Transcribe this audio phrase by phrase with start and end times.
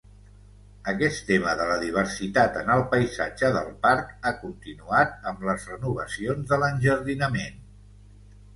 [0.91, 6.51] Aquest tema de la diversitat en el paisatge del parc ha continuat amb les renovacions
[6.55, 7.65] de l'enjardinament.